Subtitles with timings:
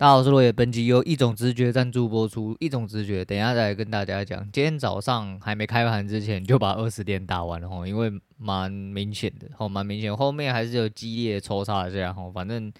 [0.00, 2.56] 大家好，我是罗野，本集由一种直觉赞助播出。
[2.60, 4.48] 一种直觉，等一下再来跟大家讲。
[4.52, 12.72] 今天早上还没开盘之前就把二十点打完了哈，因为蛮明显的吼，蛮明显，后面还是有激烈抽插这样哈，反正。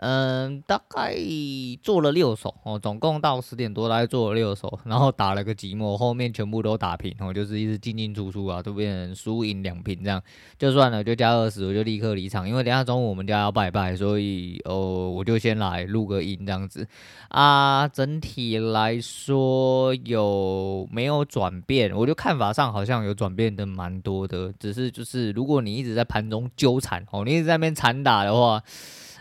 [0.00, 1.16] 嗯，大概
[1.82, 10.22] 做了六手哦，总共到十点多大概做了六手，然后打了个寂寞，后面全部都打平哦，就是一直进进出出啊，都变成输赢两平这样，
[10.56, 16.86] 就算了，就加二十，我就立刻离场，因为等下中午我们家要拜拜，所以哦，我就先来录个音这样子
[17.30, 17.88] 啊。
[17.88, 21.92] 整体来说有没有转变？
[21.92, 28.62] 我就看法上好像有转变的蛮多的，只是就是如果你一直在盘中纠缠哦，你一直在那边缠打的话。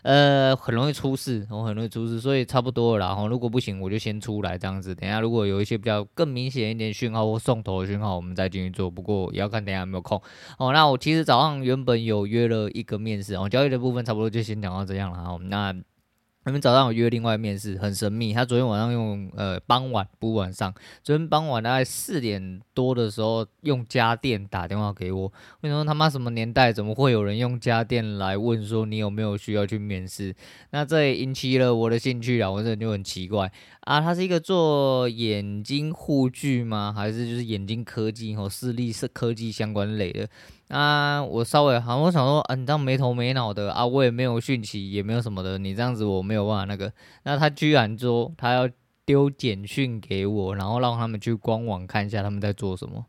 [0.08, 3.08] 呃，很容易出事，我、很容易出事，所以差不多了。
[3.08, 4.96] 然后如果不行，我就先出来这样子。
[4.96, 8.90] 等下如果有一些比较更明显一点讯号或送头的讯号，我们再进去做。
[8.90, 10.18] 不过也要看等下有没有空。
[10.58, 15.22] 哦，那我其实早上原本有约了一个面试，哦，交易的部分差不多就先讲到这样了。
[15.22, 15.76] 哈，那。
[16.48, 18.34] 他们早上有约另外面试，很神秘。
[18.34, 20.74] 他昨天晚上用呃傍晚不晚上，
[21.04, 25.30] 昨天傍晚大概四点多的时候用家电打电话给我。
[25.60, 30.34] 为什么他妈什么年代怎么会有人用家电来问说你有没有需要去面试？
[30.70, 33.52] 那这也引起了我的兴趣啊，我这就很奇怪
[33.82, 34.00] 啊。
[34.00, 36.94] 他是一个做眼睛护具吗？
[36.96, 40.30] 还是就是眼睛科技和视力是科技相关类的？
[40.68, 46.92] 啊，我稍微好像，我想说，啊，你这样没头没脑的啊，我也没有讯息，也没有什么的，你这样子我没有办法那个。
[47.24, 48.70] 那他居然说他要
[49.06, 53.06] 丢简讯给我，然后让他们去官网看一下他们在做什么，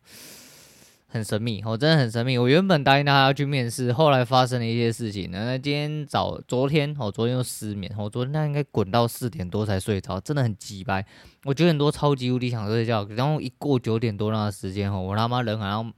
[1.09, 2.39] 很神秘，我真的很神秘。
[2.39, 5.29] 我原本答应他要去面试，后来发生了一些事情。
[5.33, 11.05] 那今天早，昨天我昨天又失眠，我昨天他应该滚到四点多才睡着，真的很鸡掰。
[11.43, 15.93] 我九点多超级无敌想睡觉，然后一过九点多那个时间哦，我他妈人好像。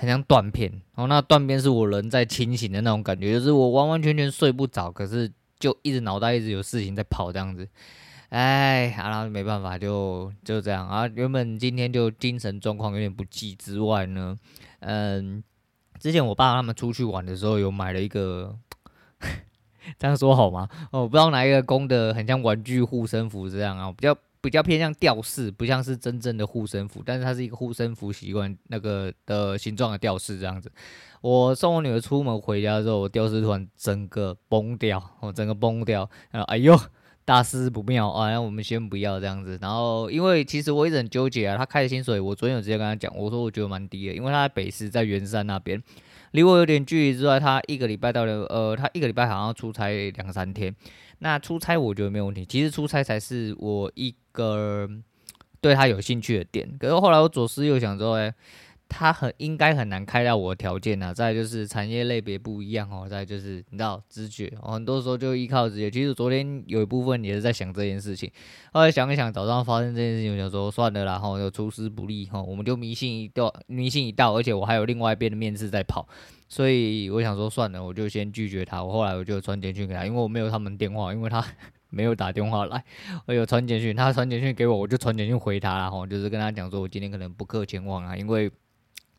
[0.00, 7.68] 很像断片，然后那断片是我人在清醒的那种感觉，就是我完完全全睡不着，可是就一直脑袋一直有事情在跑这样子，
[8.30, 11.06] 哎，然后没办法，就就这样啊。
[11.08, 14.38] 原本今天就精神状况有点不济之外呢，
[14.78, 15.44] 嗯，
[15.98, 18.56] 之前我爸他们出去玩的时候有买了一个，
[20.00, 20.66] 这样说好吗？
[20.92, 24.16] 哦，我不知道哪一个公的很像玩具护身符这样啊，比较。
[24.40, 30.70] 比较偏向吊饰，不像是真正的护身符，但是它是一个护身符习惯那个的形状的吊饰这样子。
[31.20, 36.78] 我送我女儿出门回家之后，我吊饰突然整个崩掉，我整个崩掉，然后哎呦，
[37.26, 38.30] 大事不妙啊！
[38.30, 39.58] 那我们先不要这样子。
[39.60, 45.80] 然后因为其实我一直很纠结啊，他开的薪水，我昨天有直接跟他讲，我说我觉得蛮低的，因为他在北市，在圆山那边，
[46.32, 50.74] 离我有点距离之外，他一个礼拜到了，呃，他一个礼拜好像出差两三天。
[51.18, 54.88] 那出差我觉得没有问题，其实出差才是我一个
[55.60, 56.66] 对他有兴趣的点。
[56.78, 58.32] 可是后来我左思右想之后，哎，
[58.90, 61.14] 他很应该很难开到我的条件啊。
[61.14, 65.90] 再就是产业类别不一样哦，再就是你知道直觉，很多时候就依靠直觉。
[65.90, 68.30] 其实昨天有一部分也是在想这件事情，
[68.72, 76.06] 后来想一想，早上发生这件事情，我想说算了啦，哈，有出师不利哈，我们就迷信一道，迷信一道，而且我还有另外一边的面试在跑。
[76.48, 78.82] 所以我想说算了，我就先拒绝他。
[78.82, 81.44] 我后来我就传简讯给他，因为我没有他们电话，因为他
[81.90, 82.84] 没有打电话来。
[83.26, 88.50] 我有传简讯，他传简讯给我，我就传简讯回他，然后就是跟他讲说，我今天可能不克前往啊，因为。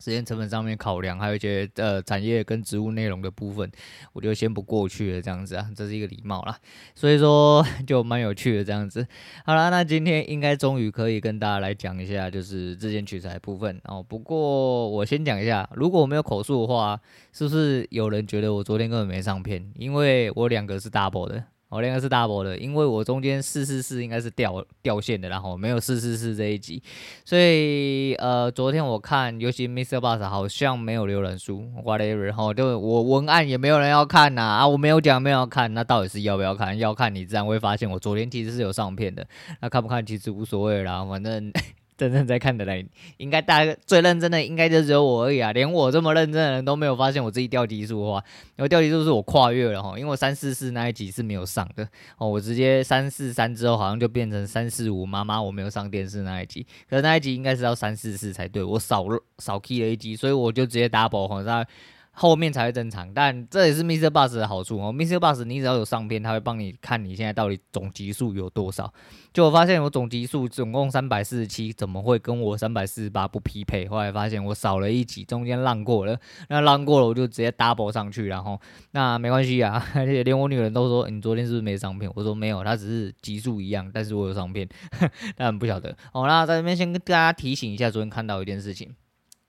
[0.02, 3.72] 时间成本上面考量，还有一些呃产业跟职务内容的部分，
[4.14, 6.58] 我就先不过去了，这样子啊，这是一个礼貌啦，
[6.96, 9.06] 所以说 就蛮有趣的这样子。
[9.46, 14.02] 好啦，那今天应该终于可以跟大家来讲一下，就是自选取材部分哦。
[14.02, 17.00] 不过我先讲一下，如果我没有口述的话，
[17.32, 19.72] 是不是有人觉得我昨天根本没上片？
[19.76, 21.44] 因为我两个是 double 的。
[21.72, 26.84] 我那个是 double 的，因为我中间四四四应该是掉掉线的，然后没有四四四这一集，
[27.24, 36.78] 所以呃，昨天我看，尤其 MixerBox 好像没有浏览数，whatever，然后就我文案也没有人要看呐，啊，我没有讲没有要看，那到底是要不要看？
[36.78, 39.26] 要看你自然会发现我昨天其实是有上片的，
[39.62, 41.52] 那看不看其实无所谓啦，反正。
[42.02, 45.52] 真正在看的人，应该大家最认真的应该就只有我而已啊！
[45.52, 48.24] 连我这么认真的人都没有发现我自己掉级数的话，
[48.58, 61.68] 因为掉级数是我跨越了哈，因为我三四四那一集是没有上的哦，我直接三四三之后好像就变成三四五，妈妈我没有上电视那一集，可是那一集应该是要三四四才对，我少了少 key 了一集，所以我就直接 double 哈在。
[62.14, 64.94] 后面才会正常，但这也是 MixerBox 的好处哦。
[64.94, 68.94] MixerBox 你只要有上片，它会帮你看你现在到底总集数有多少。
[69.34, 73.88] 就我发现我总集数总共三百四十七，怎么会跟我三百四十八不匹配？
[73.88, 76.20] 后来发现我少了一集，中间浪过了。
[76.50, 78.60] 那浪过了，我就直接 double 上去，然后
[78.92, 79.82] 那没关系啊。
[79.96, 84.68] 而 且连我女人都说：“你昨天是不是没上片？”我说：“没有，它只是集数一样，但是我有上片。
[85.38, 86.28] ”但不晓得哦。
[86.28, 88.94] 那在这边先跟大家提醒一下，昨天看到一件事情。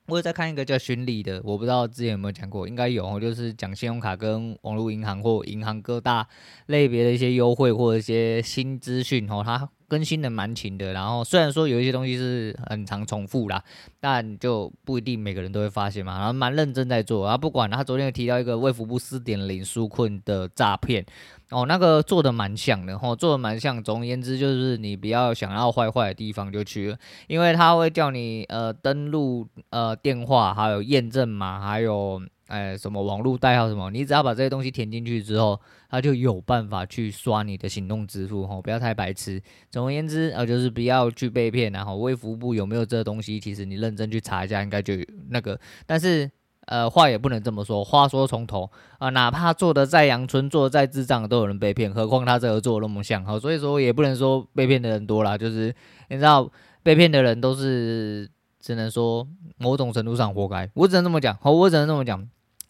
[0.07, 6.27] 我有在看一个叫巡礼的，我不知道之前有没有讲过，应该有，就是讲信用卡跟网络银行或银行各大
[6.65, 10.93] 类别的一些优惠或者一些新资讯哦，它更新的蛮勤的。
[10.93, 13.63] 然后虽然说有一些东西是很常重复啦，
[13.99, 16.17] 但就不一定每个人都会发现嘛。
[16.17, 21.05] 然后蛮认真在做，然后不管他昨天有提到一个卫福部四点零纾困的诈骗。
[21.49, 23.83] 哦，那个做的蛮像的，吼，做的蛮像。
[23.83, 26.97] 总而言之，就是你不要想要坏坏的地方就去，
[27.27, 35.59] 因为他会叫你呃登录呃电话，还有验证码，还有哎什么网络代号什么，你只要把这些东西填进去之后，
[35.89, 39.41] 他就有办法去刷你的行动支付，吼，不要太白痴。
[39.69, 44.93] 总而言之，呃，就是不要去被骗，然后卫福部有没有这东西，其实你认真去查一下，应该就
[45.29, 46.29] 那个，但是。
[46.65, 47.83] 呃，话也不能这么说。
[47.83, 53.21] 话说从头啊，哪怕做的再阳春，做的再智障，都有人被骗，何况他这个做的那么像。
[53.25, 55.75] 好，所以说也不能说被骗的人多啦，就是
[56.07, 56.49] 你知道，
[56.81, 58.25] 被骗的人都是
[58.63, 59.27] 只能说
[59.57, 60.69] 某种程度上活该。
[60.73, 62.25] 我只能这么讲，好，我只能这么讲，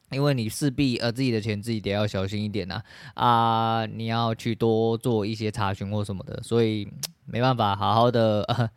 [0.09, 2.81] 因为你势必呃自己的钱自己得要小心一点呐
[3.13, 6.91] 啊，啊，你要去多做一些查询或什么的，所以
[7.25, 8.71] 没办法，好好的。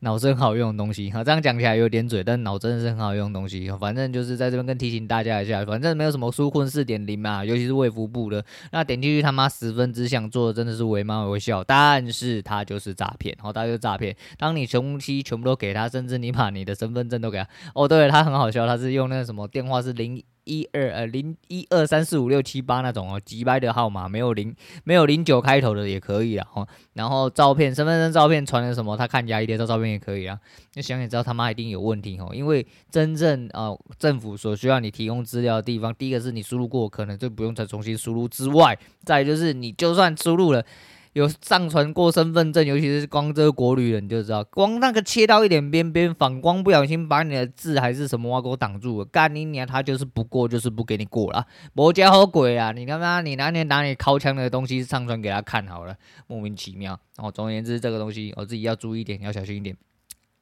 [0.00, 3.70] 脑子很好用的东西，哈，这样讲起来有点嘴，但脑真的是很好用的东西。
[3.78, 8.42] 反正就是在这边跟提醒大家一下，反正没有什么纾困四点零嘛，尤其是卫福部的，
[8.72, 14.16] 那点进去他妈十分之想做的真的是惟妙惟肖，但是他就是诈骗，好，他就是诈骗。
[14.38, 20.22] 当你东西全部都给他，甚至你把你的身份证都给他，哦，对，他很好笑，他是用那个什么电话是零。
[20.44, 24.54] 一二呃零一二三四五六七八那种哦，几百的号码没有零
[24.84, 26.46] 没有零九开头的也可以啊。
[26.54, 30.38] 哦，然后照片身份证照片传的什么，他看压一的照照片也可以啊。
[30.74, 40.64] 那想也知道他妈一定有问题哦，因为真正呃政府所需要你提供资料的地方，第一个是你输入过，可能就不用再重新输入之外，再就是你就算输入了。
[41.12, 52.70] 有上传过身份证，尤其是光这个国旅的，你就知道，光那个切到一点边边反光，不小心把你的字还是什么挖给我挡住了，干你娘，他就是不过，就是不给你过了，魔家好鬼啊！
[52.72, 55.96] 你他妈，你拿你拿你掏枪的东西上传给他看好了，
[56.28, 56.98] 莫名其妙。
[57.16, 59.76] 哦，总而言之，这个东西我自己要注意一点，要小心一点。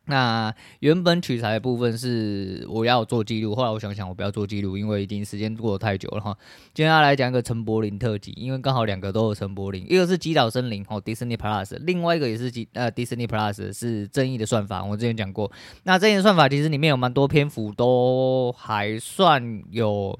[0.08, 6.36] 那原本取材的部分是我要做记录，后来我想想，我不要做记录，因为已经时间过得太久了哈。
[6.74, 15.52] 接下来讲一个陈柏霖特辑，因为刚好两个都有陈柏霖，一个是《极岛森林》哦，Disney Plus，另外一个也是呃 Disney Plus 是《正义的算法》，我之前讲过。
[15.84, 20.18] 那《正义的算法》其实里面有蛮多篇幅都还算有。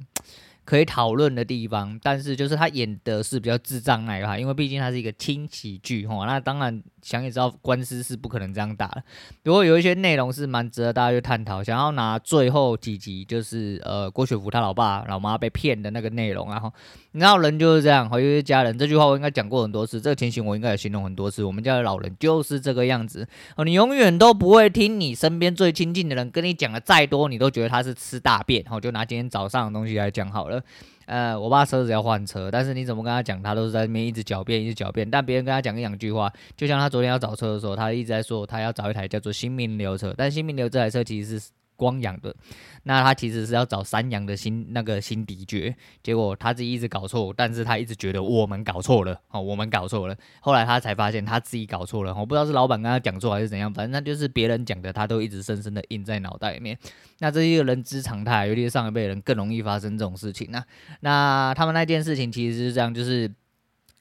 [0.64, 9.02] 可以讨论的地方，但是就是他演的是比较智障那一派，因为毕竟他是一个轻喜剧吼，那当然想也知道官司是不可能这样打的。
[9.44, 16.72] 如果有一些内容是蛮值得大家去探讨，想要拿最后几集就是呃郭雪芙他老爸老妈被骗的那个内容，然后
[17.12, 21.44] 你知道人就是这样，和一些家人这句话我应该讲过很多次，这个情形我应该也形容很多次。
[21.44, 28.64] 我们家的老人就是这个样子哦，你永远都不会听你身边最亲近的人跟你讲的再多，你都觉得他是吃大便。
[28.64, 30.62] 好，就拿今天早上的东西来讲好了。
[31.08, 35.10] 呃，我爸车子要换车，但是你怎么跟他讲，他都是在那边一直狡辩，一直狡辩。
[35.10, 41.50] 但别人跟他讲一两句话，就像他昨天要找车的时候，他一直在说他要找一台叫做新名流车，但新名流这台车其实是。
[41.78, 42.34] 光阳的，
[42.82, 56.76] 那他其实是要找山羊的新那个新敌爵，结果他自己一直搞错，但是他一直觉得我们搞错了，哦，我们搞错了，后来他才发现他自己搞错了，我不知道是老板跟他讲错还是怎样，反正那就是别人讲的，他都一直深深的印在脑袋里面。
[57.20, 60.48] 那这是一个人之常态，尤其是上一辈人更容易发生这种事情。
[60.50, 60.64] 那
[61.00, 63.32] 那他们那件事情其实是这样，就是。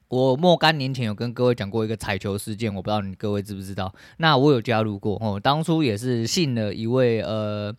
[0.09, 3.93] 我若干年前有跟各位讲过一个彩球事件，我不知道你各位知不知道。
[4.17, 7.75] 那我有加入过哦，当初也是信了一位呃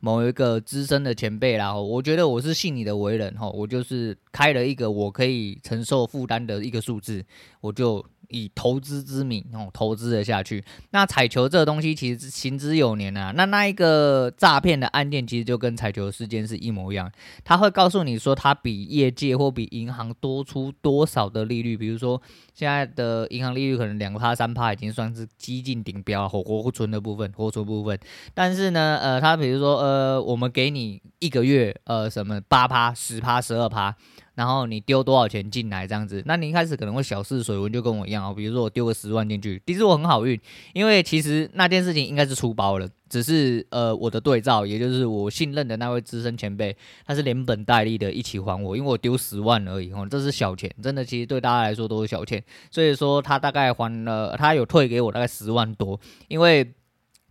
[0.00, 1.74] 某一个资深的前辈啦。
[1.74, 7.24] 我觉得我是信你的为人哈，我就是开了一个我可以承受负担的一个数字，
[7.60, 8.04] 我就。
[8.32, 10.64] 以投资之名哦，投资了下去。
[10.90, 13.32] 那彩球这个东西其实行之有年啊。
[13.36, 17.10] 那那一个诈骗的案件其实就跟彩球事件是一模一样。
[17.44, 21.76] 他会告诉你说，他比业界或比银行多出多少的利率。
[21.76, 22.20] 比如说，
[22.54, 27.98] 现在的银行利率可能两趴三趴已经算是激进顶标，活活存的部分，活存部分。
[28.34, 33.94] 但是呢，呃，他比如说，呃，我们给你一个月，呃，什么八趴、十趴、十二趴。
[34.34, 38.34] 然后你丢多少钱进来这样子，那你一开始可能会小试水温，就跟我一样哦。
[38.34, 40.40] 比如说我丢个十万进去，其实我很好运，
[40.72, 56.72] 因为其实那件事情应该是出包了，只是呃我的对照，也就是我信任的那位资深前辈，他是连本带利的一起还我，因为我丢十万而已哦，这是小钱，真的其实对大家来说都是小钱，所以说他大概还了，他有退给我大概十万多，因为。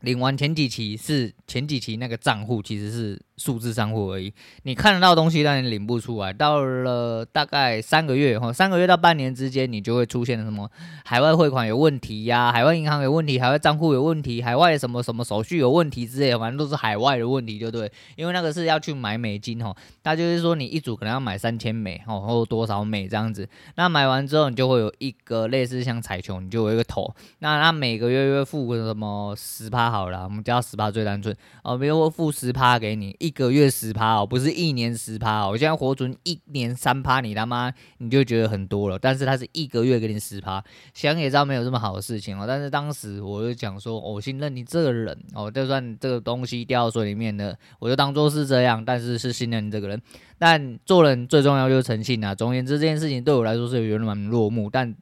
[0.02, 4.32] 领完前几期是前几期那个账户其实是数字账户而已。
[4.64, 6.32] 你看得到东西，但你领不出来。
[6.32, 10.70] 到了大概三个月哈，三个月到半年之间，你就会出现什么
[11.04, 17.92] 海外汇款有问题呀、海外银行有问题，海外账户有问题，海外什么什么手续有问题之类的，反正都是海外的问题，就对。
[18.16, 23.50] 因为那个是要去买美金哈，那就是说你一组可能要买三千美哈，或多少美这样子。
[23.76, 27.12] 那买完之后，你就会有一个类似像彩球，你就有一个头。
[27.40, 35.52] 那他每个月月付个什么十趴好了，我们叫十趴最单纯哦，比如说付十趴给你，一一个月十趴哦，不是一年十趴哦。
[35.52, 40.62] 我现在活存一年三趴，你他妈你就觉得很多了，但是他是一个月给你十趴，
[40.94, 42.44] 想也知道没有这么好的事情哦。
[42.46, 50.02] 但是当时我就讲说，我信任你这个人哦，就算这个东西掉到水里面了，我就当做是这样，但是是信任你这个人。
[50.38, 52.36] 但做人最重要就是诚信啊。
[52.36, 54.94] 总而言之，这件事情对我来说是有点蛮落幕，但。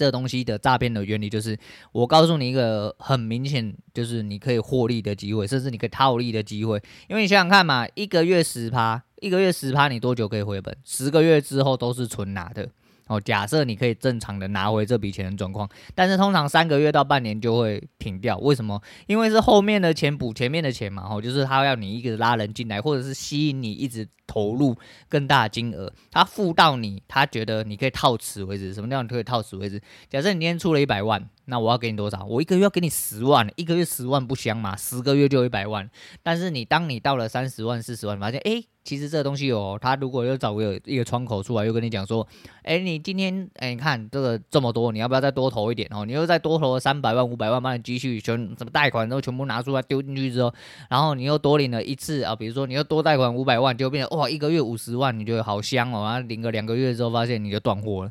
[0.00, 1.58] 这东西的诈骗的原理就是，
[1.92, 6.82] 我告诉你一个很明显，就是你可以获利的机会，甚至你可以套利的机会。
[7.06, 10.74] 因为你想想看嘛，一个月十趴，一个月十趴，你多久可以回本？
[10.86, 12.66] 十个月之后都是纯拿的。
[13.10, 18.38] 哦，假设你可以正常的拿回这笔钱的状况，但是通常三个月到半年就会停掉。
[18.38, 18.80] 为什么？
[19.08, 21.04] 因为是后面的钱补前面的钱嘛。
[21.10, 24.76] 哦，就是他要你一个拉人进来，或者是吸引你一直投入
[25.08, 28.72] 更大金额，他付到你，他觉得你可以套此为止。
[28.72, 29.82] 什么叫你可以套此为止？
[30.08, 32.24] 假设你今天出了一百万，那我要给你多少？
[32.24, 34.76] 我一个月要给你十万，一个月十万不香吗？
[34.76, 35.90] 十个月就一百万。
[36.22, 38.68] 但是你当你到了三十万、四十万，发现诶。
[38.90, 42.26] 其实这个东西哦，他如果又找个一个窗口出来，又跟你讲说，
[42.64, 46.04] 哎，你今天哎，你看这个这么多，你要不要再多投一点哦？
[46.04, 50.52] 你又再多投三百万、五百万，把你积蓄全什么贷款都全部拿出来丢进去之后，
[50.88, 58.10] 然后你又多领了一次啊，比如说你又多贷款五百万，就变成哇，一个月五十万，你觉得好香哦，然后领个两个月之后，发现你就断货了。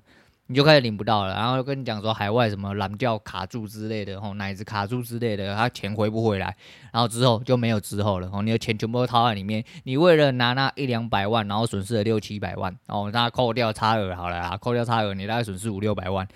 [0.52, 6.58] 你就开始领不到了，然后又跟你讲说海外什么蓝调卡住之类的，吼奶子卡住之类的，他钱回不回来，
[6.92, 16.28] 然后之后就没有之后了，吼你的钱全部都掏在里面，你为了拿那一两百万，然后损失了六七百万，哦，那扣掉差额好了啊，扣掉差额，你大概损失五六百万，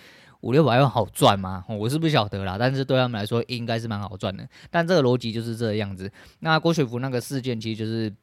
[0.41, 1.65] 五六百万好赚吗？
[1.67, 6.12] 我是不晓得啦，但是对他们来说应该是蛮好赚的，但这个逻辑就是这个样子。
[6.41, 8.13] 那郭雪芙那个事件其实就是。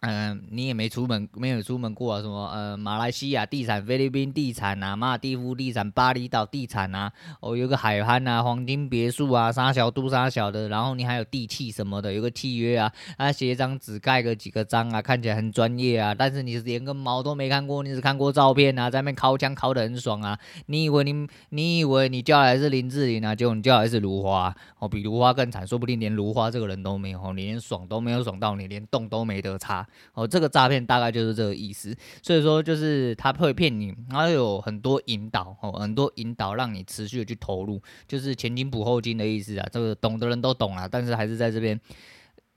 [0.00, 2.20] 嗯、你也没出门，没有出门过啊？
[2.20, 29.85] 什么呃，马来西亚地产、菲律宾地产啊，马尔地夫地产、巴厘岛地产啊，哦，有个海滩啊，黄金别墅啊，沙小都沙小的，然后你还有地契什么的，有个契约啊，啊，写一张纸盖个几个章啊，看起来很专业啊，但是你连个毛都没看过，你只看过照片啊，在那边敲枪敲得很爽啊，你以为你你以为你叫来是林志玲啊，结果你叫来是如花，哦，比如花更惨，说不定连如花这个人都没有，你连爽都没有爽到，你连动都没得插。
[30.14, 39.68] 哦，这个诈骗大概就是这个意思，所以说就是他会骗你，然后有很多引导，哦，很多引导让你持续的去投入，就是前金补后金的意思啊。
[39.70, 41.78] 这个懂的人都懂啊，但是还是在这边，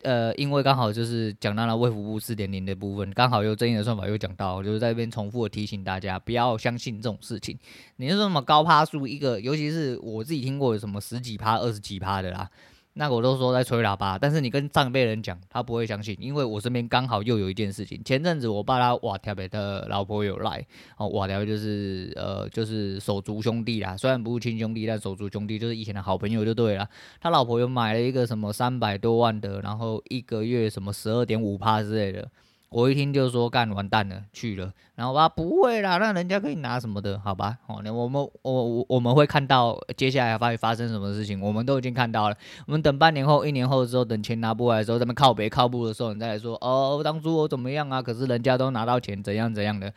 [0.04, 7.58] 呃，因为刚好就是讲到了卫福部四点零的部分，刚好有正确的算法又讲到，就是在这边重复的提醒大家不要相信这种事情。
[7.98, 12.50] 你说什么高趴数一个，尤其是我自己听过有什么十几趴、二十几趴的啦。
[13.00, 18.04] 那我都说在吹喇叭，但是你跟上辈人讲，他不会相信，因为我身边刚好又有一件事情。
[18.04, 26.86] 前阵子我爸他瓦条的老婆有来，哦，瓦条就是呃就是手足兄弟啦，虽然不是亲兄弟，但手足兄弟就是以前的好朋友就对了。
[27.22, 32.30] 他老婆又买了一个什么三百多万的，然后一个月什么十二点五趴之类的。
[32.70, 37.58] 我一听就说干完蛋了，去了，然后吧不会啦，那人家可以拿什么的，好吧？
[37.68, 42.36] 哦，那我们我我我们会看到接下来发发生什么事情，我们都已经看到了。
[42.68, 48.02] 我们等半年后、一年后的时候，等钱拿不回来的时候，咱们靠别靠步的时候，你再来说哦，当初我怎么样啊？
[48.02, 49.92] 可是人家都拿到钱，怎样怎样的。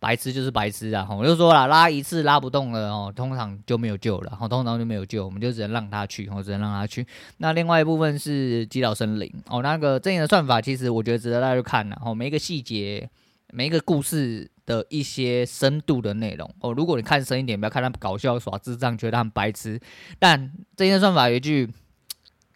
[0.00, 1.06] 白痴就是白痴啊！
[1.10, 7.06] 我就说了，拉一次拉不动了哦，通常就没有救了，通常就没有救，我们就只能让他去，我只能让他去。
[7.36, 13.08] 那另外一部分是击倒森林哦，那个正确的算法，其实我觉得值得大家去看了哦，每一个细节，
[13.52, 19.78] 每一个故事的一些深度的内容哦，如果你看深一点，不要看他搞笑耍智障，觉得他很白痴。
[20.18, 21.68] 但正确的算法有一句。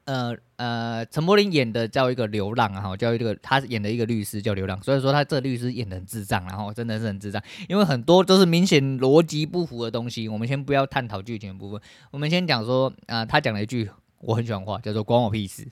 [0.06, 10.28] 呃呃，陈柏霖演的叫一个流浪啊，哈，叫一个他演的一个律师叫流浪，所以说他这律师演的很智障，然后真的是很智障，因为很多都是明显逻辑不符的东西。
[10.28, 11.80] 我们先不要探讨剧情的部分，
[12.12, 15.62] 我们先讲说啊、他讲了一句我很喜欢话，叫做“关我屁事”，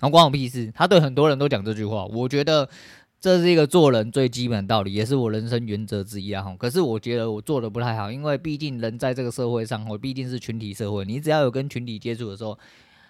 [0.00, 2.68] 然后“关我屁事”，他对很多人都讲这句话，我觉得
[3.18, 6.42] 这是一个做人最基本的道理，也是我人生原则之一啊。
[6.42, 12.58] 哈，可是我觉得我做的不太好，因为毕竟人在这个社会上，我毕竟是群体社会，你只要有跟群体接触的时候。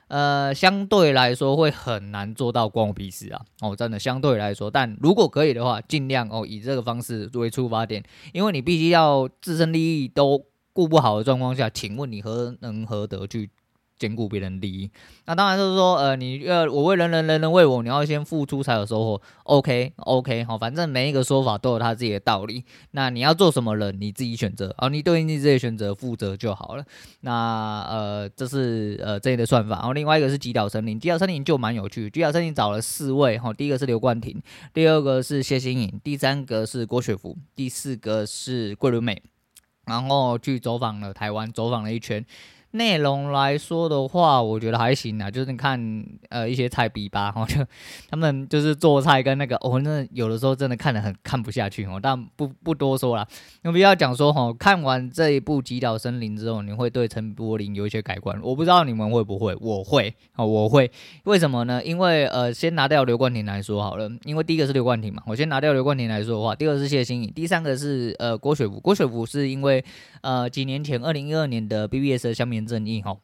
[0.08, 3.40] 呃，相对来说会很难做到关我屁事啊！
[3.60, 13.50] 哦，真的相对来说，但如果可以的话，尽量哦以这个方式作为出发点，因为你必须要自身利益都顾不好的状况下，请问你何能何德去
[13.98, 14.90] 兼顾别人利益。
[15.24, 19.20] 那当然就是说，呃，你呃，我为人人，人人为我，你要先付出才有收获。
[19.44, 22.64] OK，OK，好，反正每一个说法都有他自己的道理。
[22.92, 26.84] 那你要做什么人，你自己选择，而你对你自己选择负责就好了。
[27.20, 29.76] 那呃，这是呃这里的算法。
[29.76, 32.10] 然后另外一个是极岛森林，极岛森林就蛮有趣。
[32.10, 34.40] 极岛森林找了四位，哈，第一个是刘冠廷，
[34.72, 39.22] 第二个是谢欣颖，第三个是郭雪芙，第四个是桂纶镁，
[39.86, 42.24] 然后去走访了台湾，走访了一圈。
[42.72, 47.64] 内容来说的话，我觉得还行啊，就是你看呃一些菜比吧，哈， 就
[48.10, 53.26] 他们就是做菜跟那个，哦，那有的时候真的看得很看不下去哦，但不不多说了，
[53.62, 60.90] 有必要讲说哈，看完这一部《极岛森林》之后，你会对陈柏霖有一些改观，我不知道你们会不会，我会哦，我会，
[61.24, 61.82] 为什么呢？
[61.82, 69.82] 因为呃，先拿掉刘冠廷来说好了，因为第一个是刘冠廷嘛，我先拿掉刘冠廷来说的话，第二个是谢欣颖，第三个是呃郭雪芙，郭雪芙是因为
[70.20, 72.66] 呃几年前二零一二年的 BBS 的乡民。
[72.66, 73.16] 正义哈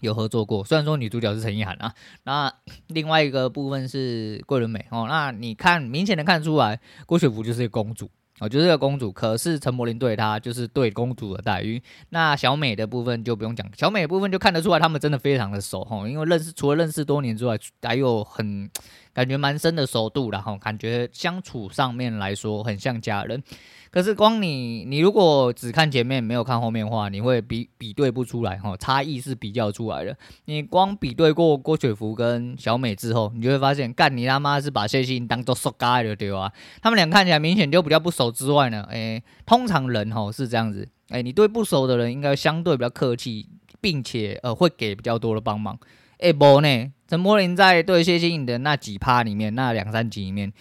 [0.00, 2.52] 有合作过，虽然说女主角是陈意涵啊，那
[2.86, 11.82] 另外一个部分是桂纶镁哦，那你看明显的看出来，郭雪芙就是一个公主哦，就是个公主，可是陈柏霖对她就是对公主的待遇。
[12.10, 18.70] 那小美的部分就不用讲，小美的部分就看得出来他们真的非常的熟哈，因为认识除了认识多年之外，还有很
[19.12, 23.42] 感觉蛮深的熟度，然后感觉相处上面来说很像家人。
[23.90, 30.16] 可是光你，你如果只看前面没有看后面的话，你会比比对不出来哈，差异是比较出来的。
[30.44, 36.52] 你光比对过郭雪芙跟小美之后，你就会发现，干你他妈是把谢欣当做熟咖的对吧？
[36.80, 43.48] 他们俩看起来明显就比较不熟之外呢，诶、通常人哈是这样子，诶、你对不熟的人应该相对比较客气，
[43.80, 45.76] 并且呃会给比较多的帮忙。
[46.20, 50.52] 诶、不呢，陈柏霖在对谢欣颖的那几趴里面，那两三集里面，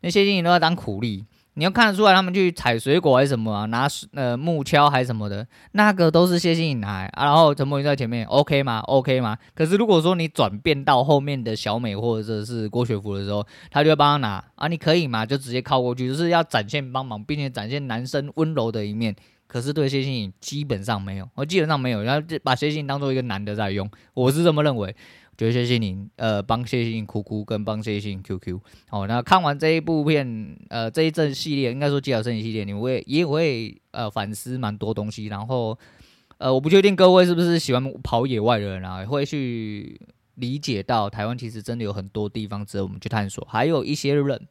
[0.00, 1.24] 那谢欣颖都要当苦力。
[1.58, 3.66] 你要看得出来，他们去采水果还是什么？
[3.68, 7.10] 拿呃木锹还是什么的，那个都是谢欣颖拿。
[7.16, 9.38] 然后陈柏霖在前面，OK 吗？OK 吗？
[9.54, 14.68] 可是如果说你转变到后面的小美或者是郭雪芙的时候，他就会帮他拿啊。
[14.68, 15.24] 你可以吗？
[15.24, 19.16] 就直接靠过去，就是要展现帮忙，并且展现男生温柔的一面。
[19.46, 24.94] 可是对谢欣颖基本上没有，我基本上没有，然后就把谢欣颖当做一个男的在用，我是这么认为。
[25.38, 28.58] 觉得谢欣颖，呃，帮谢欣颖哭哭，跟帮谢欣颖 QQ。
[28.88, 35.26] 好，那看完这一部片，呃，这一阵系列，应该说《极岛森林》系列，你会也会呃反思蛮多东西。
[35.26, 35.78] 然后，
[36.38, 40.00] 呃，我不确定各位是不是喜欢跑野外的人啊，会去
[40.36, 44.48] 理解到台湾其实真的有很多地方值得我们去探索，还有一些人。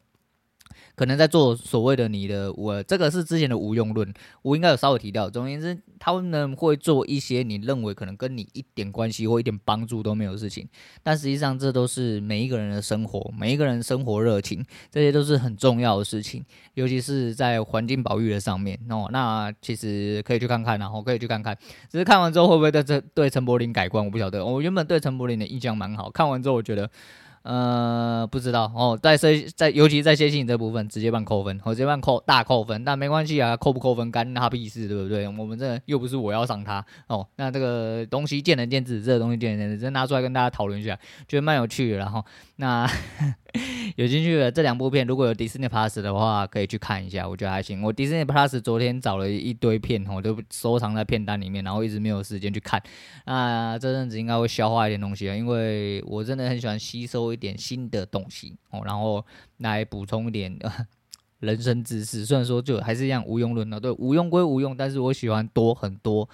[0.96, 5.28] 可能在做所谓的你的我，这个是之前的无用论，我应该有稍微提到。
[5.28, 10.66] 总而言之，他们会做一些你认为可能跟你一点关系或一点帮助都没有的事情，
[11.02, 19.08] 但实际上这都是每一个人的生活，每一个人生活热情，这些都是很重要的事情，尤其是在环境保育的上面哦。
[19.12, 21.54] 那其实可以去看看，然后可以去看看，
[21.90, 24.42] 只是看完之后会不会对这对陈柏霖改观，我不晓得。
[24.42, 26.90] 我原本对陈柏霖的印象蛮好，看完之后我觉得。
[27.46, 35.28] 呃，不知道哦，在在在，尤其在谢欣颖这部分，直接办扣分，我直接办扣大扣分，但没关系啊，扣不扣分干他屁事，对不对？
[35.28, 42.24] 我们这又不是我要赏他哦，那这个东西见仁见智，这个东西见仁见智，真拿出来跟大家讨论一下，觉得蛮有趣的，然后
[42.56, 42.90] 那。
[43.96, 47.82] 有兴趣的这两部片，如果有 Disney Plus 的话，可以去看一下，我觉得还行。
[47.82, 52.82] 我 Disney Plus 昨天找了一堆片，我都收藏在片单里面，然后一直没有时间去看。
[53.24, 59.24] 那这阵子应该会消化一点东西啊，因为我真的很喜欢吸收一点新的东西哦，然后
[59.58, 60.54] 来补充一点
[61.40, 62.26] 人生知识。
[62.26, 66.28] 虽然说就还是一样无用论的，对，无用归无用，但是我喜欢多很多。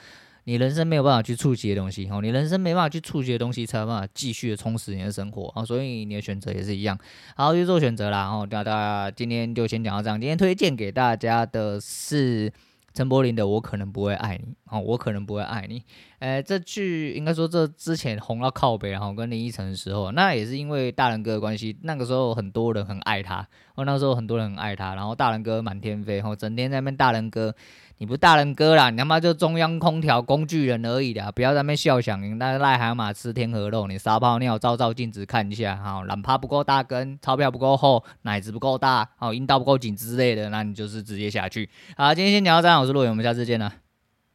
[0.45, 6.99] 你人生没有办法去触及的东西，哦，你人生没办法去触及的东西，才有办法继续的充实你的生活啊，所以你的选择也是一样，
[7.37, 12.53] 好，去做选择啦，哦，大家今天就先讲到这样，今天推荐给大家的是。
[12.95, 15.83] 陈柏霖的我可能不会爱你，哦，我可能不会爱你。
[16.19, 21.75] 诶，这句应该说这之前红到靠北，然后跟林依晨的时候，那也是因为大仁哥的关系。
[21.85, 27.55] 那个时候很多人很爱他，哦，那时候很多人很爱他，然后大仁哥满天飞，哦，整天在那边大仁哥，
[28.03, 41.71] 你不是大人哥啦，你他妈就中央空调工具人而已啦，不要在那边笑响，你那癞蛤蟆吃天鹅肉，你撒泡尿照照镜子看一下，哈，懒趴不够大根，钞票不够厚，奶子不够大，好，阴道不够紧之类的，那你就是直接下去。
[41.97, 43.73] 好，今天先聊到这样，我是陆远，我们下次见了。